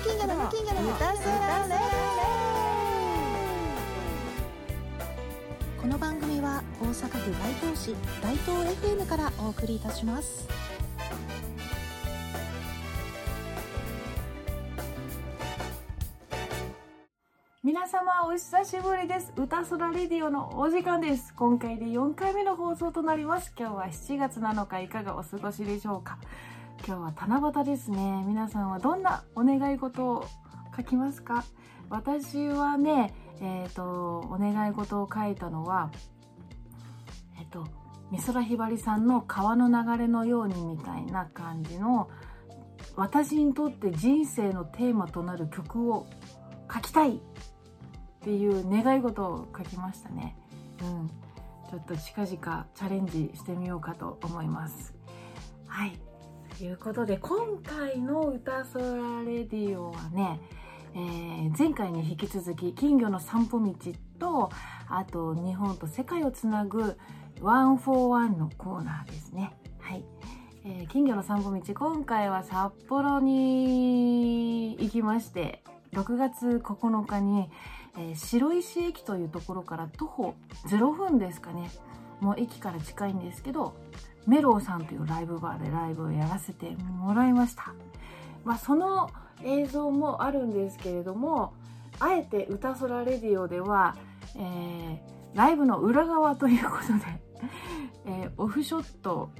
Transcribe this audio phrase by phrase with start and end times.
[0.00, 1.74] 金魚の歌そらレ
[5.80, 10.46] この番組は大阪府大東市大東 FM からお送りいたします。
[17.64, 19.32] 皆様お久しぶりです。
[19.36, 21.34] 歌空レディオのお時間です。
[21.34, 23.52] 今回で4回目の放送となります。
[23.58, 26.18] 今日は7月7日いかがお過ごしでしょうか？
[26.86, 30.26] 今日は七夕ですね皆さんはどんなお願い事を
[30.76, 31.44] 書きますか？
[31.90, 35.90] 私はねえっ、ー、とお願い事を書いたのは
[37.38, 37.66] えっ、ー、と
[38.10, 42.08] 美空ひばりさんの「川の流れのように」みたいな感じの
[42.96, 46.06] 私にとって人生のテーマとなる曲を
[46.72, 47.20] 書きたいっ
[48.20, 50.36] ていう願い事を書きましたね。
[50.82, 51.08] うん。
[51.70, 54.94] ちょっと近々チャレンジしてみようかと思います。
[55.66, 55.98] はい。
[56.58, 60.40] ということで、今回の歌空レディオはね、
[60.92, 63.72] えー、前回に引き続き金魚の散歩道
[64.18, 64.50] と、
[64.88, 66.96] あと日本と世界をつなぐ
[67.40, 69.56] ワンフォーワンのコーナーですね。
[69.78, 70.04] はい。
[70.64, 77.48] えー、金魚の散歩道、今回は札幌に行きまして、6月9日に、
[77.96, 80.34] えー、白石駅というところから徒歩
[80.66, 81.70] 0分ですかね
[82.20, 83.74] もう駅から近いんですけど
[84.28, 87.72] メローさんというライブバーでライブをやらせてもらいました、
[88.44, 89.10] まあ、その
[89.42, 91.54] 映像もあるんですけれども
[91.98, 93.96] あえて歌空レディオでは、
[94.36, 94.98] えー、
[95.34, 97.22] ライブの裏側ということで、
[98.04, 99.30] えー、オフショット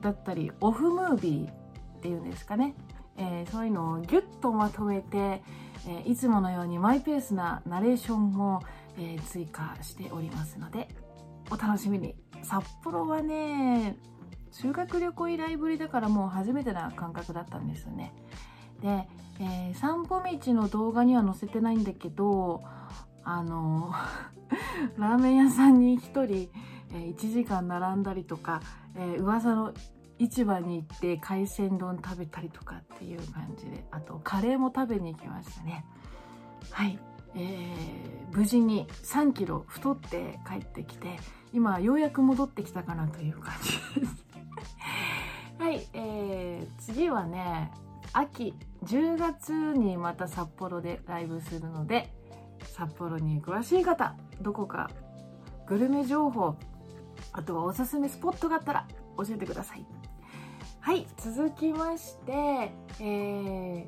[0.00, 2.76] だったりオフムービーっていうんですかね、
[3.16, 5.42] えー、そういうのをギュッとまとめて、
[5.88, 8.62] えいつものようにマイペースなナレーションも、
[8.96, 10.88] え追加しておりますので
[11.50, 12.14] お楽しみに。
[12.42, 13.96] 札幌はね
[14.52, 18.12] 修学旅行以来ぶりだからもう初めてな感覚だったんですよね。
[18.80, 19.08] で、
[19.40, 22.62] えー、散歩道の動画には載せてないんだけど
[23.24, 23.92] あの
[24.96, 26.50] ラーメン屋さんに1人、
[26.92, 28.60] えー、1時間並んだりとか、
[28.94, 29.72] えー、噂の
[30.18, 35.84] 市場に行って海鮮丼食べたりとかっていう感じであとカレーも食べに行きましたね。
[36.70, 36.98] はい。
[37.34, 41.18] えー、無事に3キロ太って帰ってきて
[41.52, 43.54] 今ようやく戻ってきたかなという感
[43.94, 44.27] じです。
[45.58, 47.70] はい、えー、次はね
[48.12, 48.54] 秋
[48.84, 52.10] 10月にまた札幌でライブするので
[52.62, 54.90] 札幌に詳しい方どこか
[55.66, 56.56] グルメ情報
[57.32, 58.86] あとはおすすめスポットがあったら
[59.18, 59.84] 教えてください。
[60.80, 62.32] はい続きまして、
[63.00, 63.86] えー、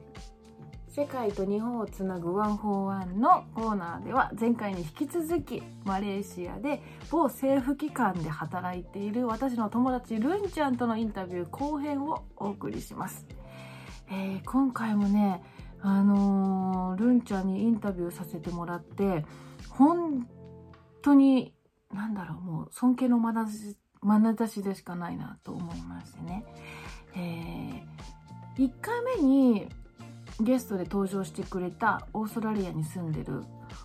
[0.90, 13.24] 世界と日本をつなぐワンフォーワンのコーナーでは前回に引き続きマレーシアで某政府機関で働いている私の友達ルンちゃんとのインタビュー後編をお送りします、
[14.10, 15.44] えー、今回もね
[15.80, 19.24] あのー、ルンちゃんにインタビューさせてもらって
[19.68, 20.26] 本
[21.02, 21.54] 当に
[21.94, 23.46] なんだろうもう尊敬の眼
[24.36, 26.44] 差しでしかないなと思いましてね。
[27.16, 29.68] えー、1回目に
[30.40, 33.42] ゲストで登場してくれたオーストラリアに住んでる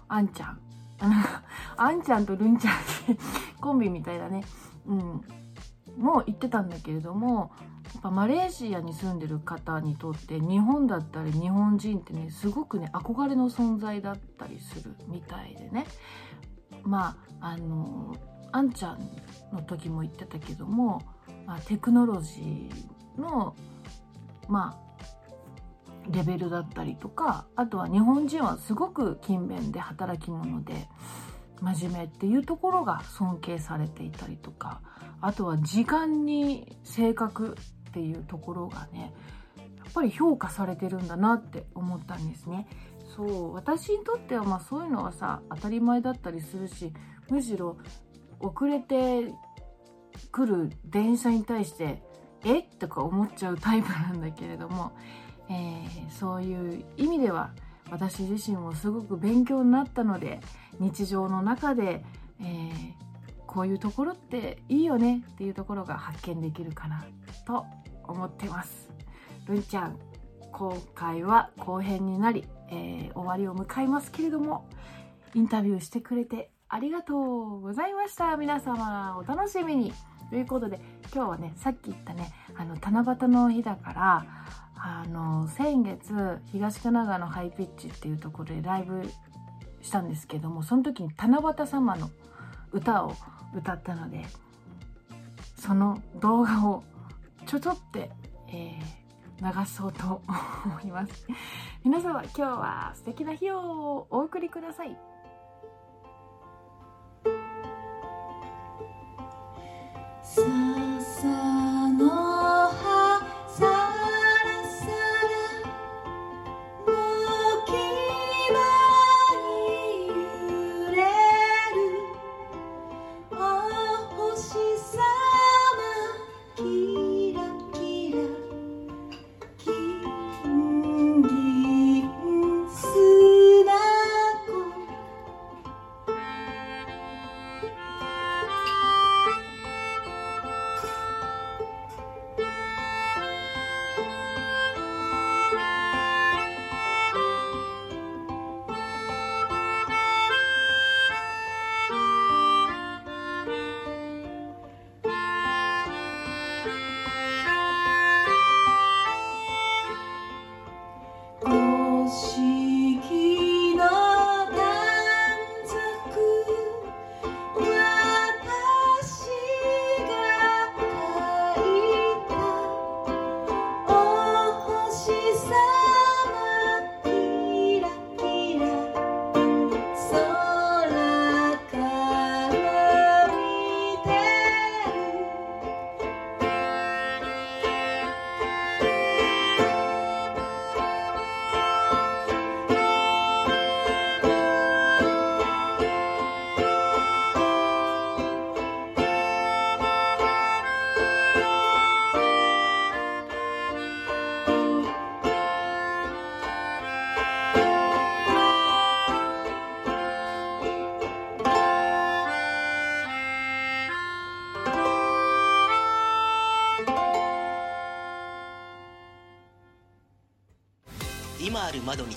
[0.08, 0.60] あんちゃん。
[1.78, 2.78] あんちゃんとルンちゃんっ
[3.18, 3.18] て
[3.60, 4.44] コンビみたいだね。
[4.86, 5.22] うん。
[5.98, 7.52] も言ってたんだけれども、
[7.94, 15.86] やっぱマレーシアに住んでる方にとって日本だったり日本人ってね、すごくね、憧れの存在だったりするみたいでね。
[16.84, 18.16] まあ、あの、
[18.52, 19.00] あんちゃん
[19.52, 21.02] の時も言ってたけども、
[21.46, 23.56] まあ、テクノロジーの
[24.48, 24.95] まあ
[26.10, 30.88] レベルだったりとかあとは日本人はすごく勤勉で働き者で
[31.62, 34.82] 真面目っていうところが尊敬されていたりとか
[35.22, 37.58] あとは時間に正確
[37.90, 39.14] っていうところがね
[39.58, 42.68] やっぱり評価されてるんだなって思ったんですね。
[43.16, 46.92] そう私にとってはまあそういうのはさ当たり前だったりするし
[47.30, 47.78] むしろ
[48.42, 49.32] 遅れて
[50.32, 52.04] 来る電車に対して
[52.44, 52.62] え？
[52.62, 54.92] とか思っちゃうタイプなんだけれども、
[55.50, 57.52] えー、そういう意味では
[57.92, 60.40] 私自身もすごく勉強になったので
[60.80, 62.04] 日常の中で、
[62.42, 62.94] えー、
[63.46, 67.06] こういうところっていいよねっていうところが発見できるかな
[67.46, 67.66] と
[68.04, 68.90] 思ってます。
[69.48, 70.00] るんちゃん
[70.52, 74.68] 今回は後編になり、えー、終わりを迎えますけれども
[75.34, 79.94] インタビューしてくれてありがとうございました皆様お楽しみに
[80.30, 80.80] ということで
[81.14, 84.26] 今日はねさっき言ったねあの七夕の日だから
[84.76, 86.14] あの先月
[86.52, 89.04] 東神奈川のハイピッチっていうところでライブ
[89.82, 92.10] したんですけどもその時に七夕様の
[92.72, 93.16] 歌を
[93.56, 94.26] 歌ったので
[95.58, 96.84] その動画を
[97.46, 98.10] ちょちょって、
[98.50, 100.22] えー、流そうと
[100.66, 101.28] 思います。
[101.84, 105.15] 皆様今日は素敵な日をお送りください。
[110.36, 110.75] sun.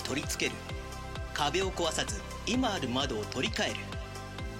[0.09, 0.57] 取り付ける。
[1.35, 3.75] 壁を壊さず今ある窓を取り替える。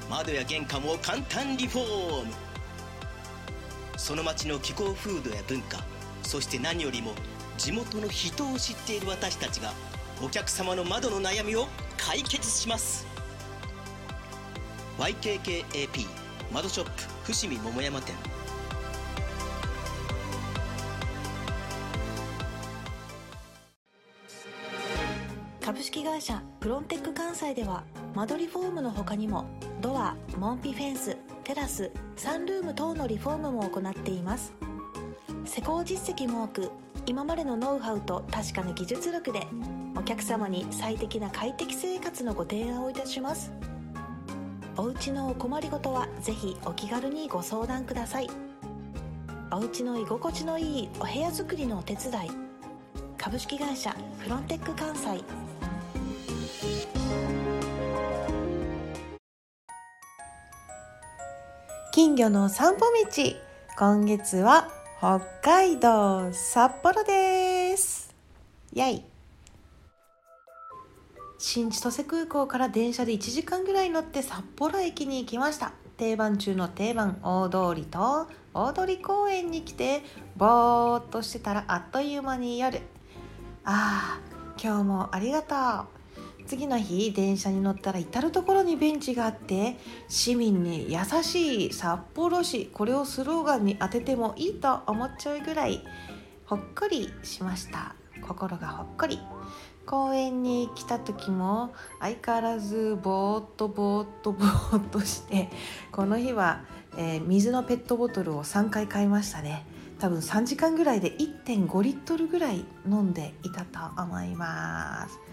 [0.07, 2.34] 窓や玄関を簡単リフォーム。
[3.98, 5.84] その町の気候風土や文化
[6.24, 7.12] そして何よりも
[7.57, 9.74] 地元の人を知っている私たちが
[10.24, 11.68] お客様の窓の悩みを
[11.98, 13.07] 解決します。
[15.00, 16.07] YKKAP
[16.54, 16.86] 窓ショッ
[17.25, 18.29] プ伏見桃山店。
[25.69, 27.83] 株式会社プロンテック関西では
[28.16, 29.45] 間取りフォームの他にも
[29.81, 34.51] ドア門扉フェンステラスサンルーム等のリフォームも行っています。
[35.45, 36.71] 施工実績も多く
[37.06, 39.45] 今までのノウハウと確かな技術力で
[39.95, 43.51] お客様に最適な快適生活のご提案をいたします。
[44.75, 48.30] お家のお困りごとはぜひお気軽にご相談ください。
[49.51, 52.31] お家の居心地のいいお部屋作りのお手伝い。
[53.19, 55.24] 株式会社フロンテック関西。
[62.00, 63.36] 金魚の散歩道。
[63.78, 64.69] 今月は
[65.00, 68.16] 北海道札幌です。
[68.72, 69.04] イェイ。
[71.38, 75.74] 新千歳空港から電車で1時間ぐらい乗って札幌駅に行きました。
[75.98, 80.02] 定番中の定番大通りと大通公園に来て
[80.38, 82.78] ぼーっとしてたらあっという間に夜。
[83.66, 84.19] ああ
[84.57, 85.54] 今日もありがと
[85.95, 85.98] う。
[86.49, 89.75] 次の日電車に乗ったら至る所にベンチがあって
[90.07, 95.83] 市民に優しい札幌市これをスローガンに当ててもいいと思っちゃうぐらい
[96.47, 97.94] ほっこりしました。
[98.27, 99.19] 心がほっこり。
[99.85, 105.49] 公園に来た時も相変わらずぼーっとぼーっとぼーっとして
[105.91, 106.63] この日は、
[106.97, 109.68] えー水のペットボトルを3回買いましたね。
[109.99, 115.29] 多分3時間ぐらいで1.5リットルぐらい飲んでいたと思います。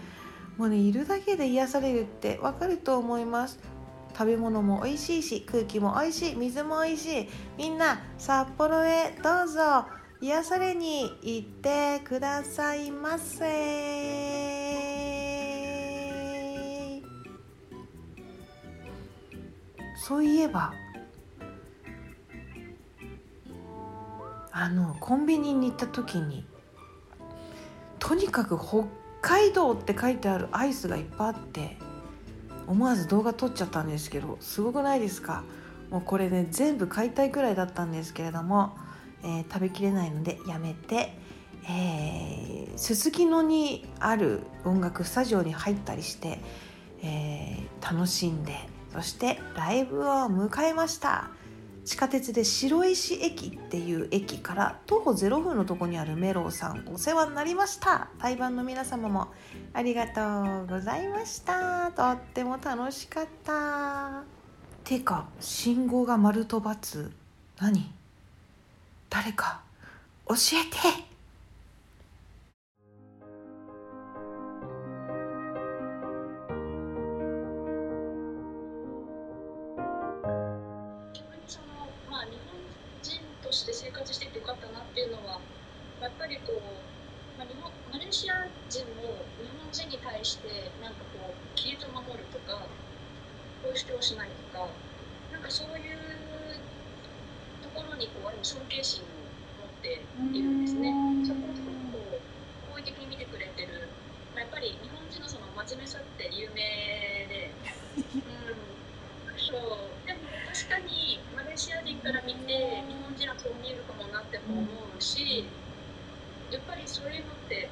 [0.57, 3.59] もうねいるだけで癒されるってわかると思います。
[4.13, 7.29] 食べ物も美味しいし空気も美味しい水も美味しい。
[7.57, 9.85] みんな札幌へどうぞ。
[10.19, 13.97] 癒されに行ってくださいませ。
[20.07, 20.73] そういえば
[24.51, 26.47] あのコンビニに行った時に
[27.99, 28.87] とにかく北
[29.27, 31.75] 海道って書いてあるアイスがいっぱいあって
[32.65, 35.43] 思わず動画撮っちゃったんですけどすごくないですか？
[35.89, 38.77] もうこれね全部買いたいくらいだったんですけれども、
[39.23, 41.17] えー食べきれないのでやめて。
[42.77, 46.39] すすきのにある音楽スタジオに入ったりして、
[47.03, 48.53] えー楽しんで
[48.93, 51.31] そしてライブを迎えました。
[51.87, 58.09] 地下鉄で白石駅っていう駅から徒歩0分のとこにあるメロウさんお世話になりました。
[58.19, 59.29] 台湾の皆様も
[59.71, 61.93] ありがとうございました。
[61.93, 64.23] とっても楽しかった。
[64.83, 67.11] てか信号が丸と×
[67.61, 67.89] 何？
[69.09, 69.61] 誰か
[70.27, 71.06] 教えて。
[83.67, 85.43] して生活しててよかったなっていうのは
[85.99, 86.63] やっぱりこう、
[87.35, 92.63] まあ、日本マレーシア人も日本人に対してなんかこう規律を守るとか
[93.59, 94.71] こういう主張をしないとか
[95.35, 95.99] なんかそういう
[97.59, 99.11] ところにこうある尊敬心を
[99.59, 99.99] 持って
[100.31, 100.95] いるんですね。
[101.27, 103.91] そこう好意的に見てくれてる、
[104.31, 106.63] まあ、やっぱり日本人のその真面目さって有名
[107.27, 107.51] で。
[108.15, 108.77] うん
[109.37, 109.59] そう
[110.05, 110.19] でも
[110.49, 115.45] 確かにマレーシア人から見て日本人はそう見えるかもなっても思うし、
[116.51, 117.69] やっぱりそういうのって、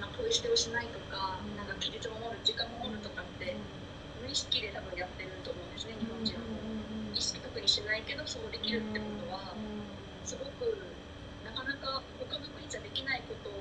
[0.00, 3.56] まあ、ポイ捨てをしないとか、なんか規律を守る時間を守るとかって
[4.22, 6.56] 無意識で多分やってると思うんですね日本人はも
[7.12, 9.52] う意識特にしないけどそうできるってことは
[10.34, 10.66] すごく
[11.46, 13.54] なかなか他の国じゃできないこと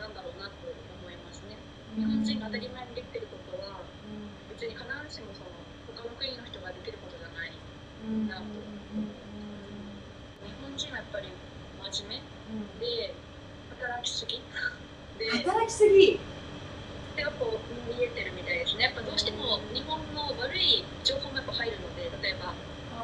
[0.00, 1.60] なんだろうなと思いますね。
[2.00, 3.84] 日本人が当たり前にできてることは
[4.48, 5.52] 別に必ずしもその
[5.92, 7.52] 他の国の人ができることじゃない
[8.24, 8.48] なと。
[8.48, 8.64] 思う
[10.48, 11.28] 日本人はやっぱり
[11.92, 13.12] 真面目で
[13.76, 14.40] 働きすぎ
[15.20, 16.16] で働きすぎ
[17.16, 22.56] でやっぱ見えてるみたいですねやっぱどうしても日本の悪い情報もやっぱ入るので例えば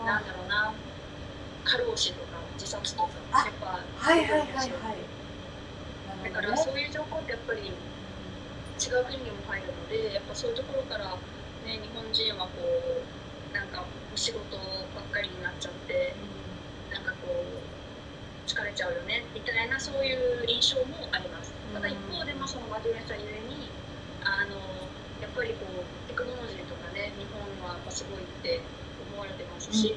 [0.08, 0.24] なん。
[0.24, 0.72] だろうな
[1.64, 2.21] 過労死と
[2.76, 4.48] か自殺とかあやっぱはいはいはい。
[4.50, 4.96] はい
[6.22, 11.10] だからそういう情報ってやっぱり違う国にも入るのでやっぱそういうところから、
[11.66, 14.56] ね、日本人はこうなんか仕事
[14.94, 16.14] ばっかりになっちゃって
[16.92, 21.52] なんかこう疲れちゃうよねみたいなそういう印象もあります。
[21.74, 23.70] ただ一方でまあその真面目さゆえに
[24.22, 24.58] あの
[25.22, 28.60] やっぱりこうテクノロジーとかね日本はやっぱすごいって
[29.10, 29.96] 思われてますし、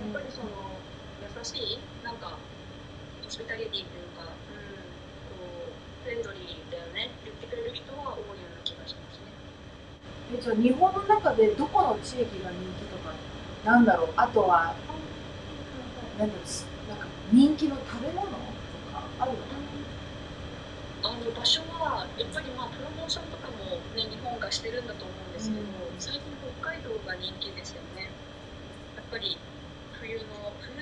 [0.00, 0.77] やっぱりその
[1.36, 1.78] 優しい。
[2.04, 2.38] なんか
[3.22, 4.32] ホスピタリティというか、うん、
[5.36, 9.28] こうフレンドリーだよねって言ってくれる人は多いような気がしますね。
[10.34, 13.12] えじゃあ日本の中でどこの地域が人気とか
[13.64, 14.12] なんだろう？
[14.16, 14.74] あとは
[16.18, 16.46] なんだろう
[16.88, 18.32] なんか人気の食べ物と
[18.92, 19.58] かあるのか
[21.04, 25.68] あの場所はやっぱりまあプロモーションとかも、ね、日本がしてるんだと思うんですけど、うん。
[26.00, 26.22] 最近
[26.58, 28.10] 北海道が人気ですよね。
[28.96, 29.38] やっぱり
[30.00, 30.24] 冬の
[30.58, 30.74] 冬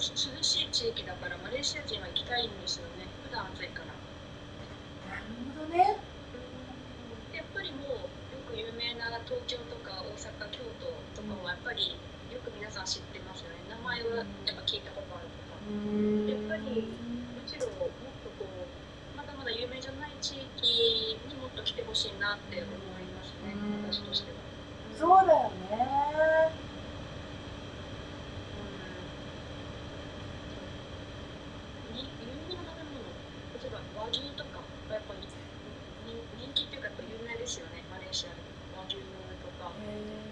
[0.00, 3.04] 涼しい地域だからマレーシア人は行きたいんですよね。
[3.28, 3.92] 普段暑いから。
[5.12, 6.00] なるほどね。
[7.36, 7.88] やっぱりもう
[8.32, 11.94] よく有名な東京とか大阪京都とかはやっぱり
[12.32, 13.60] よく皆さん知ってますよね。
[13.68, 15.60] 名前はやっぱ聞いたことあるとか
[16.30, 17.92] やっぱりむしろもっ
[18.24, 18.66] とこう
[19.16, 23.52] まだまだ有名じゃない地域にもっと来てほしいなって思いますね。
[23.52, 23.92] うん。
[23.92, 24.38] 私としては。
[25.00, 26.52] そうだよね
[31.90, 38.36] うんに有名な食べ物例えば和牛とかはやっぱりに人気っていうかやっぱ有名ですよねマレーシアで
[38.76, 39.72] 和牛とか。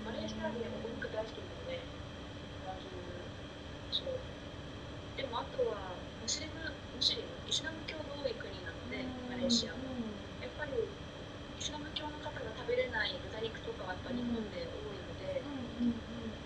[0.04, 1.80] マレーシア人はお肉大好きなので、
[2.68, 2.92] 和牛、
[3.92, 4.20] そう。
[5.16, 9.80] でもあとは、ムスリム、ムスリム、イスラム教が多い国なので、マレーシアは。
[10.40, 15.42] やっぱり、イスラム教の方が食べれない豚肉とかはやっぱ日本で多いので、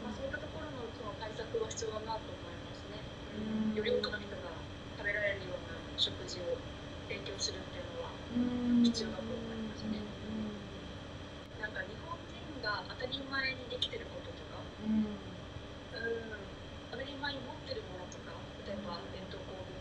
[0.02, 2.98] まあ、そういったところのその対策は必要だなと思いますね。
[3.36, 4.50] うんより多くの人が
[4.98, 6.56] 食べられるような食事を
[7.08, 8.10] 提供するっていうのは、
[8.88, 10.00] 必要だと思いますね。
[11.60, 15.06] なんか日本人が当たり前にできてることとか、うん、
[16.90, 18.32] 当たり前に持ってるものとか、
[18.66, 19.76] 例えば伝統工芸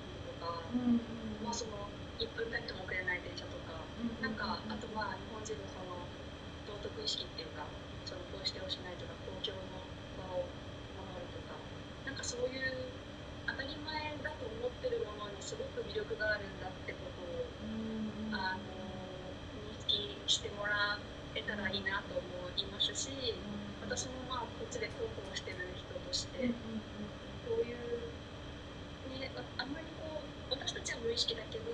[0.72, 3.76] 品とか、まあその1分経っても遅れない電車とか、
[4.22, 6.08] なんかあとまあ日本人のその
[6.66, 7.66] 道徳意識っていうか、
[8.06, 9.86] そのこうしてをしないとか、公共の
[10.18, 10.48] 場を
[10.98, 11.58] 守るとか、
[12.06, 12.92] なんかそういう
[13.48, 17.50] 当たり前だと思ってるものにすごく魅力があるんだってことを、
[18.32, 20.98] あの認識してもら
[21.36, 22.24] えたらいいなと思
[22.56, 23.36] いますし、
[23.82, 26.48] 私もまあこっちで広報してる人として、
[27.44, 31.68] こういう、ね、ああんまりこう私たちは無意識だけど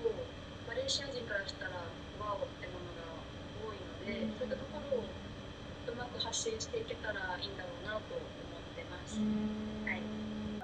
[0.65, 1.77] マレーシア人からしたら
[2.17, 3.21] ワオってものが
[3.61, 8.25] 多いので、そういったところをうまく発信していけたらいいんだろうなと思っ
[8.73, 9.21] てます。
[9.21, 10.01] はい。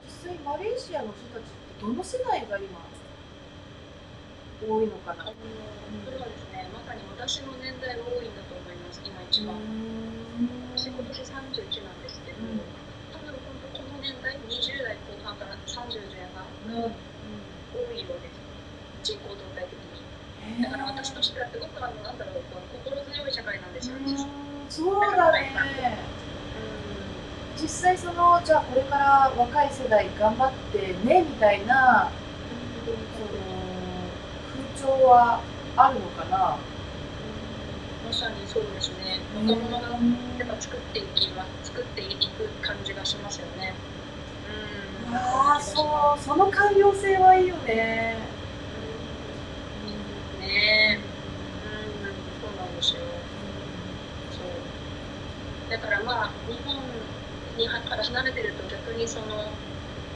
[0.01, 2.81] 実際マレーシアの人たちってどの世代が今
[4.65, 5.21] 多いのかな？
[5.21, 6.65] あのそれはですね。
[6.73, 9.53] まさに私の年代が多いんだと思います今一番。
[10.73, 12.09] 私今年31なの
[14.01, 16.41] 年代20代後半から30前半
[16.73, 16.89] が
[17.69, 18.41] 多いようです
[19.03, 25.51] 人口動態的にだから私としてはすごくあのなんだろう心強い社会なんですよ、うんそうだね。
[27.61, 32.09] 実際そのじゃあこれから若い世代頑張ってねみたいな
[33.13, 34.07] その
[34.47, 35.41] 風潮は
[35.75, 36.57] あるのかな？
[38.05, 39.19] まさにそうですね。
[39.35, 39.89] 若者が
[40.39, 43.75] やっぱ作っていきます作っていく感じがしますよね。
[44.47, 45.15] うん。
[45.15, 46.19] ああそう。
[46.19, 48.29] その寛容性はいいよね。
[49.83, 49.87] う
[50.39, 50.39] ん。
[50.39, 50.97] ねえ
[51.65, 51.69] う
[52.09, 53.01] んそうなんですよ
[54.29, 54.47] そう
[55.73, 56.77] だからまあ日本
[57.57, 59.49] にから離れてると逆にその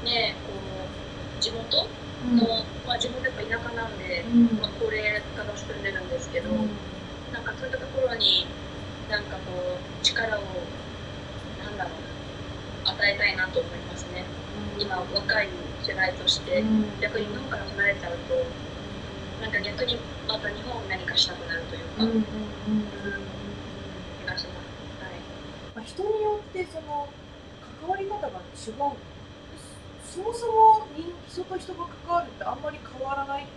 [0.05, 1.89] ねこう地元
[2.37, 4.61] の、まあ地元やっぱ田舎なんで、うん。
[4.61, 6.49] まあ、高齢化が進んでるんですけど、
[7.31, 8.47] なんかそういったところに
[9.09, 10.41] なんかこう力を
[11.61, 14.25] なんだろう与えたいなと思いますね。
[14.79, 15.49] 今若い
[15.83, 16.63] 世代として。
[17.01, 18.33] 逆に日本から離れちゃうと
[19.41, 19.97] なんか逆に
[20.27, 22.23] また日本を何かしたくなるというか、うんうんうん
[24.19, 24.67] 気がします
[24.99, 25.21] はい
[25.75, 27.07] まあ人によってその
[27.81, 33.47] 関わり方が違うそもそも人人と人が関わるってあんまり変わらないっ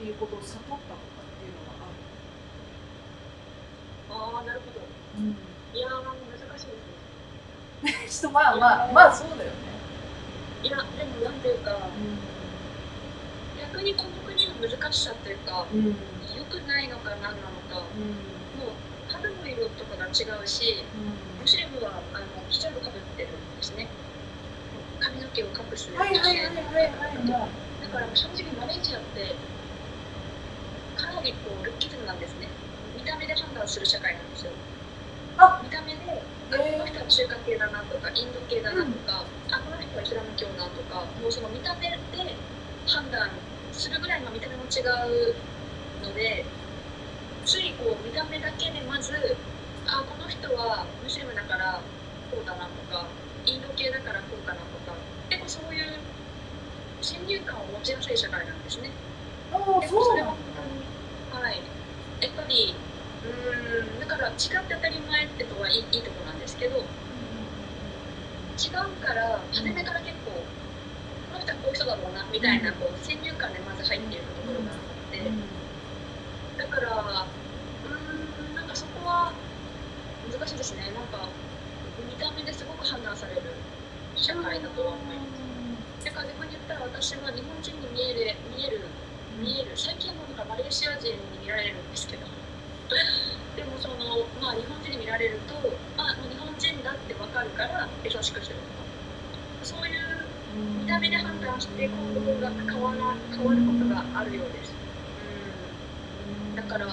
[0.00, 1.84] ていうことを悟ったのかっていうのは
[4.32, 4.40] ある。
[4.40, 4.86] ああなるほど。
[5.20, 5.36] うん
[5.76, 6.66] いやー難しい
[7.84, 9.56] ですね人まあまあまあそうだよね
[10.62, 11.76] いやでもなんていうか
[13.60, 15.96] 逆にこの国の難しさっていうかうんうん
[16.34, 17.36] 良くないのか何なの
[17.68, 20.10] かもう肌の色とかが違
[20.42, 23.88] うしムスリムはあのヒジャブかぶってるんですね。
[25.00, 26.92] 髪の毛を隠すはいはいはいはいはい。
[26.92, 29.32] はいだから正直マレーシアって
[31.00, 32.52] かなりこうルッキズムなんですね。
[32.92, 34.52] 見た目で判断する社会なんですよ。
[35.38, 36.20] あ見た目で
[36.52, 41.96] あこの人は中華系だなとかインド系だなとか、あこの人はイスラム教だとかもうその見た目で
[42.84, 43.30] 判断
[43.72, 45.32] するぐらいの見た目も違う
[46.04, 46.44] ので
[47.46, 49.12] ついこう見た目だけでまず
[49.88, 51.82] あこの人はムスリムだから
[52.30, 53.08] こうだなとか
[53.44, 54.94] インド系だからこうかなとか
[55.28, 56.00] 結構そういう
[57.00, 58.90] 先入観を持ちやすい社会なんですね。
[59.50, 59.56] あ
[59.88, 60.62] そうなんだ。
[60.62, 61.62] れはい。
[62.20, 62.74] やっぱり
[63.24, 66.76] うーんだから違って当たり前ってとはいいいいとこなんですけど
[68.58, 74.78] 違うから初めから結構この人はこういう人だろうなみたいなこう先入観でまず入っているところがあっ
[75.10, 75.38] て
[76.56, 77.32] だから
[77.84, 79.40] うーんなんかそこは
[80.48, 81.28] 難しいですねなんか
[82.08, 83.42] 見た目ですごく判断される。
[84.16, 85.26] 社会だとは思いま
[86.00, 88.88] すだから逆に言ったら私は日本人に見える見える
[89.30, 92.26] 見える最近もなんかマレーシア人に見られるんですけど。
[93.56, 93.96] でもその
[94.40, 95.54] まあ日本人に見られると
[95.98, 98.88] あ日本人だって分かるから優しくするとか。
[99.62, 100.28] そういう
[100.78, 104.80] 見た目で判断して行動が変わら変わることがあるようです。
[105.16, 106.54] うん。
[106.54, 106.86] だから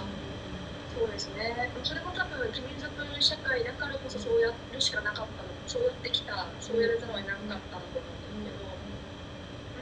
[0.87, 1.71] そうですね。
[1.83, 5.41] それも多分多民族社会だからこそそうやるしかなかった。
[5.41, 8.69] のそうやってきたそうやらざるを得なかったんだと思うんですけど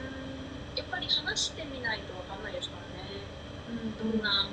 [0.00, 3.28] んやっぱり話してみないと分かんないですからね。
[4.00, 4.48] どんな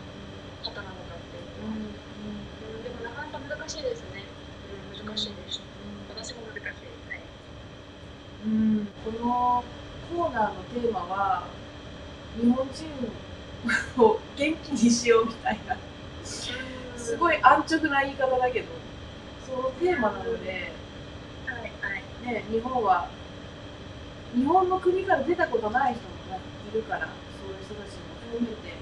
[0.63, 4.27] 方なのかっていうのは、うん、でもなかなか難しいですね、
[4.99, 5.61] うん、難しいです。
[6.09, 7.23] 私も難しいですね。
[8.45, 9.63] うんこの
[10.11, 11.47] コーナーのテーマは
[12.35, 15.77] 日本人を元気にしようみたいな
[17.11, 18.67] すごい安直な言い方だけど
[19.45, 20.71] そのテーマなので、
[21.45, 22.03] はいはい。
[22.25, 23.09] ね、日本は
[24.33, 28.79] 日本の国から出たことない人も、ね、いるからそういう人たちも含めて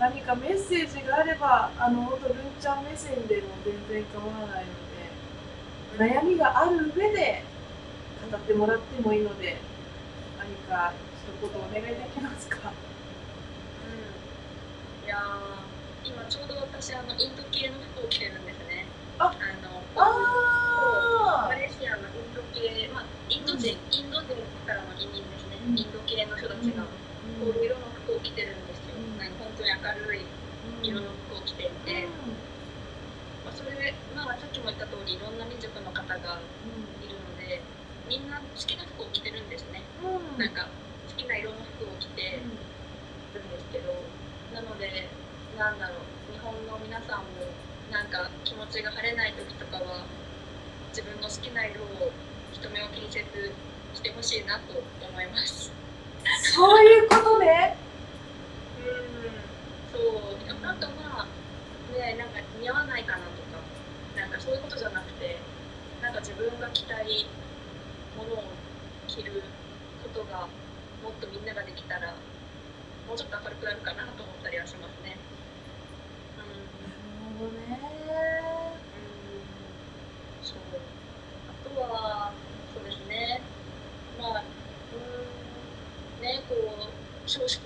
[0.00, 7.44] 何かメッセージがあればあの本当ルンちゃん目線でも全然構わないので悩みがある上で
[8.30, 9.58] 語ってもらってもいいので
[10.38, 12.72] 何か一言お願いできますか？
[15.02, 15.06] うん。
[15.06, 15.73] いやー
[16.04, 18.84] 今ちょうど私あのインド系の服を着てるんですね。
[19.18, 19.32] あ
[19.64, 24.36] のあマレーシアのインド系、まあ、インド人、インド人
[24.68, 25.78] からの移民ですね、うん。
[25.78, 29.16] インド系の人たちが、こういう色の服を着てるんですよ、うん。
[29.16, 29.80] なんか本当に明
[30.12, 30.26] るい
[30.82, 32.04] 色の服を着ていて、
[33.44, 36.42] まあ、それ、まあ、さっきも言った通りいろんな民族の方が
[37.00, 37.64] いるので
[38.08, 39.80] みんな好きな服を着てるんですね、
[40.36, 40.68] なんか
[41.08, 42.44] 好きな色の服を着て
[43.32, 44.12] るんですけど。
[44.52, 45.23] なので
[45.58, 45.94] なんだろ
[46.28, 47.54] う日本の皆さんも
[47.90, 50.06] なんか気持ちが晴れない時とかは
[50.90, 52.10] 自分の好きな色を
[52.52, 53.54] 人目を気にせず
[53.94, 55.70] してほしいなと思います。
[56.54, 57.76] そういうことね。
[58.78, 59.50] うん
[59.92, 59.98] そ
[60.34, 60.38] う。
[60.44, 61.28] でとなんかまあ
[61.92, 63.62] ねなんか似合わないかなとか
[64.16, 65.38] なんかそういうことじゃなくて
[66.02, 67.30] なんか自分が着たい
[68.16, 68.44] ものを
[69.06, 69.42] 着る
[70.02, 70.48] ことが
[71.02, 72.14] もっとみんなができたら
[73.06, 74.93] もうちょっと明るくなるかなと思ったりはします。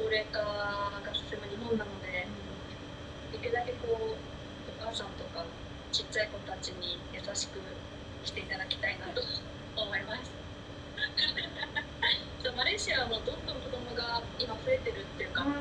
[0.09, 2.25] 高齢化が進む日本なので
[3.29, 4.25] できるだけこうお
[4.81, 5.44] 母さんとか
[5.92, 7.61] ちっちゃい子たちに優しく
[8.25, 9.21] していただきたいなと
[9.77, 10.33] 思います
[12.40, 15.53] そうマレーシアはもうどんどん子供が今増えてるっていうか、国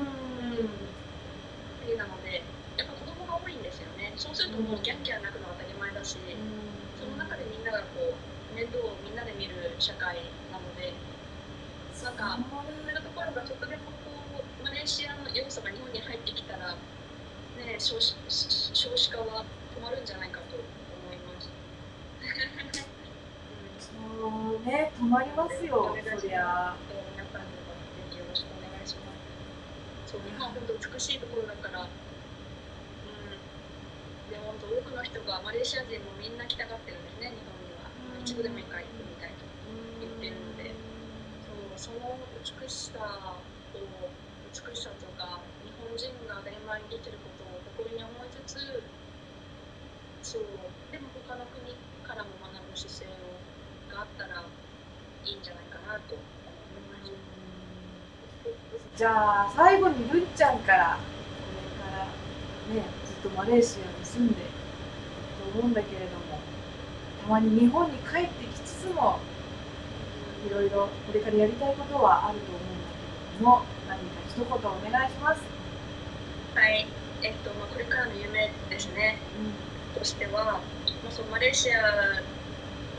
[2.00, 2.40] なので
[2.80, 6.16] やっぱ子供が多いんですよねそうするともうギャンギャン泣くのは当たり前だし、
[6.96, 10.24] その中でみんながこう面倒をみんなで見る社会
[10.56, 10.96] なので
[12.00, 16.80] なんかそういうところがちょっとでもこうマレーシアの要素が日本に入ってきたら、ね、
[17.80, 20.64] 少子少子化は止まるんじゃないかと思
[21.14, 21.50] います。
[23.82, 29.10] そうね止まりますよそりゃえー皆さんにもぜひよろしくお願いしま
[30.06, 30.12] す。
[30.14, 31.92] そう日本は本当美しいところだから、うん、
[34.30, 37.90] でも本当多くの人がマレーシア人もみんな来たがってるんですね日本には。
[38.22, 39.38] 一度でもいいから行くみたいと
[40.02, 40.76] 言ってるので、
[41.78, 43.40] そうその美しさを
[44.52, 48.84] 美しさとか日本人が当たり前に生きてることを誇りに思いつつ、
[50.24, 50.42] そう
[50.92, 53.12] でも他の国からも学ぶ姿勢を
[53.94, 54.44] があったらい
[55.34, 56.26] いんじゃないかなと思い
[56.92, 57.12] ます。
[58.98, 61.04] じゃあ最後にるんちゃんからこ
[61.54, 62.06] れから
[62.82, 64.52] ねずっとマレーシアに住んでいる
[65.54, 66.40] と思うんだけれども
[67.22, 69.20] たまに日本に帰ってきつつも
[70.48, 75.42] いろいろこれからやりたいことはあると思うんだけれども何か一言お願いします。
[76.56, 76.88] はい、
[77.22, 79.20] えっとまあ、これからの夢ですね
[79.98, 80.62] としては、ま
[81.08, 81.82] あ、そうマレーシア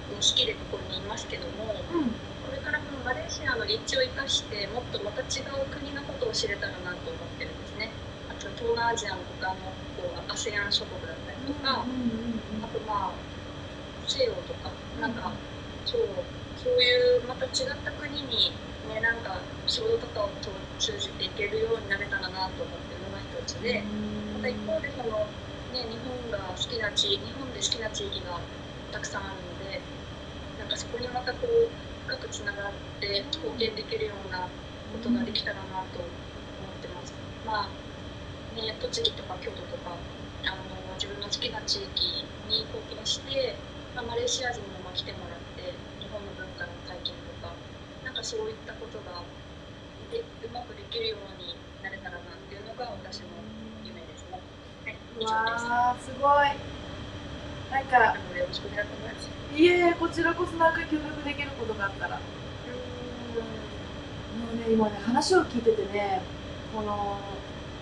[0.09, 2.11] に好きでここにいますけども、うん
[2.49, 7.93] これからこのマレーシアの立地を生かしてもっとまた違う国のことを知れたらなと思ってるんですね。
[8.31, 13.21] あと東南アジアの他のこう ASEAN 諸国だったりとか、あとまあ
[14.07, 15.37] 西洋とかなんか
[15.85, 16.01] そう
[16.57, 18.57] そういうまた違った国に
[18.89, 20.31] ねなんか仕事とかを
[20.79, 23.85] 通じていけるようになれたらなと思ってるのが一つで。
[24.39, 25.27] また一方でその、
[25.75, 28.39] ね、日本が好きな地日本で好きな地域が
[28.93, 29.58] たくさんあるの
[30.69, 31.69] かそこにまたこう
[32.07, 34.49] 深くつながって貢献できるような
[34.93, 37.13] ことができたらなと思ってます。
[37.45, 37.89] まあ
[38.57, 39.97] ね、栃木とか京都とか
[40.45, 43.55] あの自分の好きな地域に貢献して、
[43.95, 47.55] まあ、マレーシア人にも来てもらって日本の文化の体験とか
[48.05, 49.23] なんかそういったことが
[50.11, 53.27] でうまくできるようになれたらなっていうのが私の
[53.85, 54.41] 夢ですね。
[54.85, 55.65] はい、以上です。
[55.69, 56.78] わあすごい
[57.71, 59.59] なんかよろしくお願いします。
[59.61, 62.17] いえいえこちらこそなんか協力できることがあったら。
[62.17, 62.23] も
[64.53, 66.23] うね今ね話を聞いててね
[66.75, 67.19] この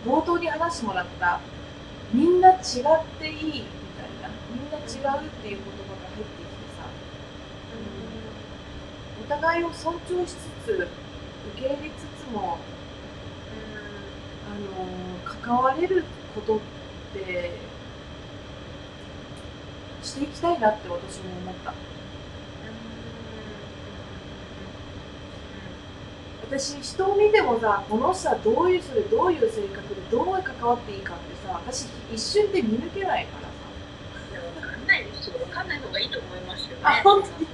[0.07, 1.41] 冒頭に話してもらった
[2.13, 2.61] みんな違っ
[3.19, 6.85] ていいみたいなみんな違うっていう言葉が入ってきてさ
[9.23, 10.89] お互いを尊重しつつ
[11.55, 12.59] 受け入れつつも
[14.49, 16.61] あの関われることっ
[17.13, 17.53] て
[20.07, 21.75] していきたいなって私も思った。
[26.49, 33.57] 私人を見てもさこの人はどういう人でどういう性格でどう関わっていいかってさ私一瞬で見抜けないからさ。
[34.61, 35.41] わかんないですよ。
[35.43, 36.83] わかんない方がいいと思いますよね。
[36.85, 37.49] あ本当に。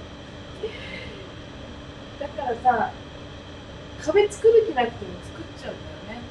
[2.20, 2.92] だからさ
[4.04, 6.22] 壁作る気なくても作っちゃうんだよね。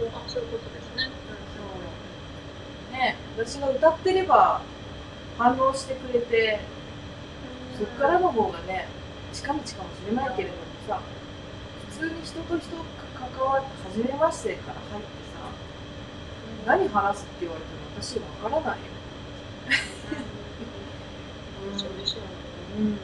[0.00, 0.75] おーあ、そういうこと
[3.36, 4.62] 私が歌ってれば
[5.38, 6.60] 反応してくれて
[7.78, 8.88] そっからの方がね
[9.32, 11.00] 近道かもしれないけれどもさ
[11.78, 12.76] 普通に人と人
[13.14, 15.56] 関わって初めましてから入ってさ
[16.66, 18.92] 何話すって言われても私わからないよ、
[21.58, 22.80] う。
[22.82, 22.82] ん。
[22.82, 22.98] うん。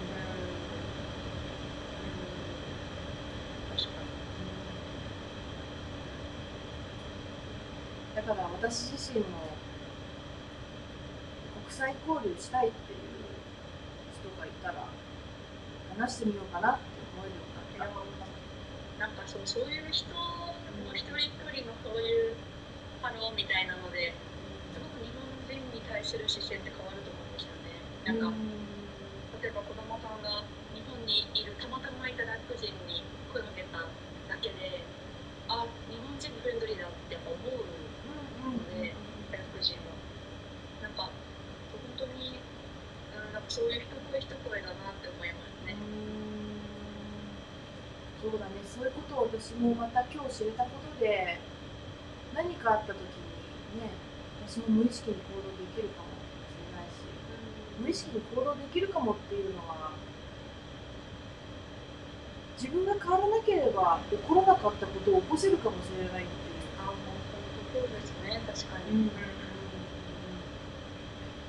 [8.14, 9.51] だから私自身も
[11.72, 13.00] 際交流したいっていう
[14.20, 14.84] 人がいたら
[15.96, 16.84] 話してみようかなって
[17.16, 18.28] 思えるようになっ
[18.98, 22.36] たなんかそうそういう人の一人一人のそういう
[23.00, 24.14] 反応みたいなので
[24.70, 27.82] すごく日本人に対する視線って変わると思うんですよね。
[28.06, 28.30] なんか、
[29.42, 33.02] 例えば子供さんが日本にいるたまたまいた外国人に
[33.34, 34.86] 声をかけただけで
[35.50, 38.94] あ日本人フレンドリーだって思うので
[39.34, 39.98] 外国人は
[40.78, 41.12] なんか本
[41.98, 45.74] 当に、うん、なんかそういう一声一声だなって思いますね。
[48.22, 51.42] そうだねそういうことを私もまた今日知れたことで
[52.32, 53.02] 何かあった時
[53.74, 53.90] にね
[54.46, 56.22] 私も無意識に行動できるかもし
[56.62, 57.02] れないし
[57.82, 59.92] 無意識に行動できるかもっていうのは
[62.56, 66.62] 自分が変わらなければ起こらなかったことを起こせるかもしれないっていう。
[66.80, 66.96] あ本
[67.74, 68.40] 当にそうですね。
[68.46, 69.10] 確かに、うん。
[69.10, 69.18] や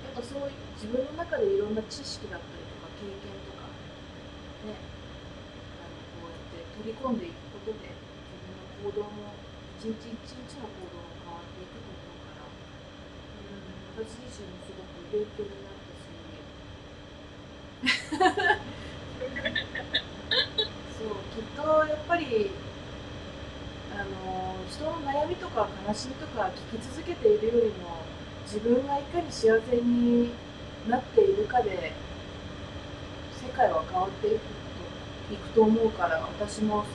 [0.09, 3.71] っぱそういう自分の中でいろんな知識だったりとか経験とか
[4.67, 4.73] ね。
[5.79, 9.37] あのこうやって取り込んでいくことで自分の行動も
[9.79, 15.72] 一日一日の行動も変わっていくと思うから、うん、私自身もすごく勉強になったしそう
[17.83, 17.89] きっ
[21.55, 22.51] とやっぱり
[23.93, 28.03] あの人の悩みとか悲しみとか聞き続けているよりも
[28.45, 30.31] 自分がいかに幸せに
[30.87, 31.91] なっているかで
[33.45, 34.43] 世界は変わっていくと
[35.33, 36.89] いくと思うから私もそ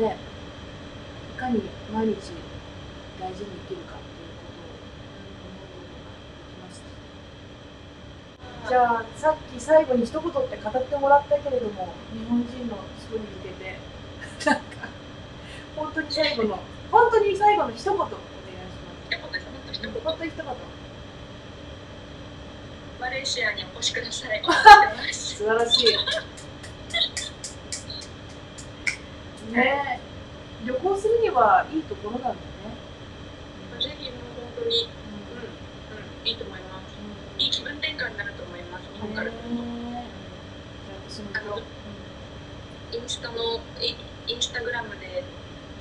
[0.00, 0.16] うね
[1.34, 2.14] いかに毎日
[3.20, 13.78] 大事に生きるかっていうことを思うようになってきましたじゃあさっき最後に一言って語ってもらったけれども日本人の人に向けて。
[14.44, 14.62] なんか
[15.76, 16.58] 本当に最後の
[16.90, 18.14] 本当に最後の一言お願いし
[19.10, 19.18] ます。
[19.20, 19.30] 本
[19.66, 19.92] 当一言。
[20.02, 20.44] 本当に一言。
[23.00, 24.42] マレーシアにお越しください。
[25.12, 25.96] 素晴らしい。
[29.52, 30.66] ねえ。
[30.66, 32.36] 旅行するにはいいところなんだね。
[33.80, 34.20] ぜひもう
[34.56, 36.96] 本当にうんうんいいと思います
[37.38, 40.10] いい気分転換になると思います日本から来るとねえ
[40.86, 43.94] じゃあ私も行こうインスタのイ
[44.26, 45.22] インスタグラムで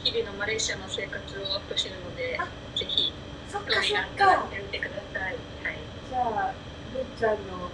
[0.03, 2.45] 日々のマレーシアの生活をアップしてるのであ
[2.77, 3.11] ぜひ
[3.49, 4.45] そっかそっか。
[4.45, 5.33] 見てみてください。
[5.33, 5.81] はい。
[6.05, 6.53] じゃあ
[6.93, 7.71] るっちゃんの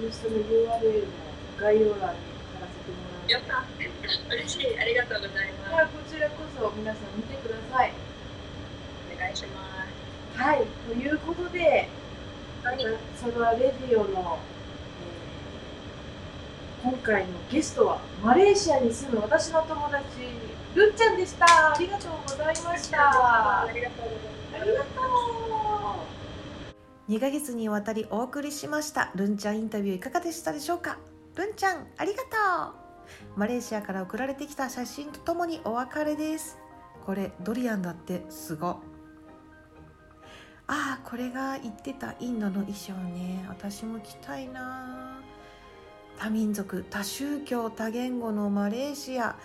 [0.00, 1.12] インスタの URL も
[1.60, 2.24] 概要欄に
[2.56, 3.28] 貼らせてもらう。
[3.28, 3.68] やった。
[4.32, 4.78] 嬉しい。
[4.80, 5.74] ありがとうございじます。
[5.76, 7.92] ゃあこちらこそ皆さん見てください。
[9.12, 9.84] お願いしま
[10.32, 10.40] す。
[10.40, 10.64] はい。
[10.88, 11.90] ということで
[12.64, 12.78] はい。
[13.20, 14.55] それはレディオの、えー
[16.86, 20.04] 今回のゲストはマレーシアに住む私の友達
[20.72, 21.44] るっちゃんでした。
[21.74, 23.64] ありがとうございました。
[23.64, 24.06] ありがとう。
[24.52, 24.84] ございま
[27.08, 29.10] す2ヶ月にわたりお送りしました。
[29.16, 30.98] ルンちゃんインタビューいかがでしたでしょうか？
[31.34, 33.36] ルンちゃんありがとう。
[33.36, 36.56] マレーシアから送られてきた写真とともにお別れです。
[37.04, 38.76] これドリアンだってすごあ
[40.68, 43.44] あこれが言ってたインドの衣装ね。
[43.48, 45.20] 私も着たいな
[46.18, 49.36] 多民族多宗教多言語のマレーシア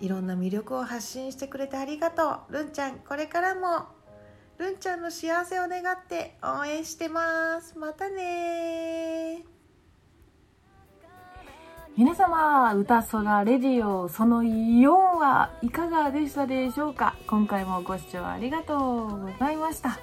[0.00, 2.52] いろんな魅力を発信してくれてありがとう。
[2.52, 3.86] ルンちゃんこれからも。
[4.58, 7.78] ルンちゃんの幸せを願って応援してます。
[7.78, 9.44] またね
[11.96, 14.88] 皆様歌空レディオその4
[15.18, 17.14] はいかがでしたでしょうか？
[17.26, 19.98] 今回もご視聴ありがとうございました。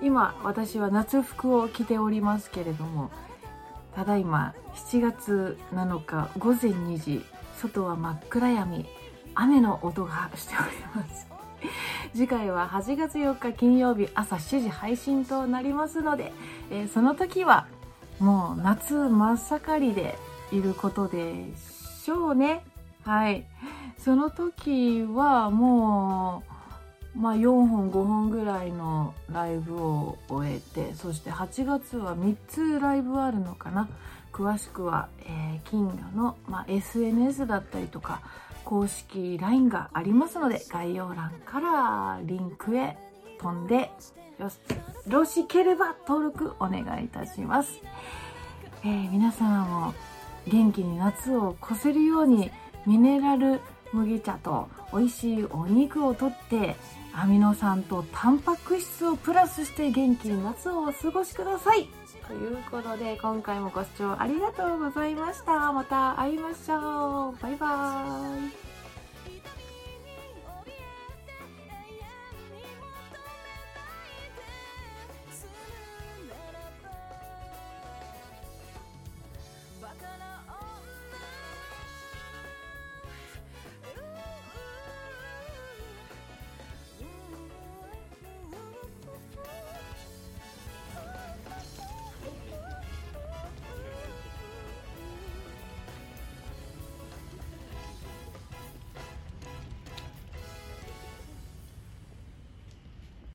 [0.00, 3.10] 今私は夏服を着ておりますけれども
[3.94, 7.24] ただいま7月7日午前2時
[7.56, 8.86] 外は真っ暗闇。
[9.34, 11.26] 雨の音がしております。
[12.12, 16.32] 次回は8月4日金曜日朝7時配信となりますので、
[16.70, 17.66] えーその時は
[18.20, 20.16] もう夏真っ盛りで
[20.52, 21.34] いることで
[22.04, 22.62] しょうね。
[23.02, 23.44] はい。
[23.98, 26.53] その時はもう
[27.16, 33.88] まあ4本5本ぐらいのライブを終えてそして8月は3つライブあるのかな。
[34.34, 38.20] 詳しくは、えー金魚の、まあ、SNS だったりとか
[38.64, 42.96] 公式 LINE がありますので概要欄からリンクへ
[43.40, 43.90] 飛んで
[44.38, 44.50] よ
[45.06, 47.80] ろしければ登録お願いいたします、
[48.84, 49.94] えー皆様も
[50.48, 52.50] 元気に夏を越せるように
[52.86, 53.60] ミネラル
[53.92, 56.76] 麦茶と美味しいお肉をとって
[57.16, 61.88] アミノ酸とタンパク質をプラスして元気に夏をお過ごしください。
[62.26, 65.72] ということで今回もご視聴ありがとうございました。
[65.72, 67.42] また会いましょう。
[67.42, 68.73] バイバーイ。